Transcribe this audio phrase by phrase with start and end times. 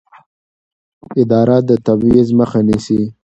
[1.21, 3.01] اداره د تبعیض مخه نیسي.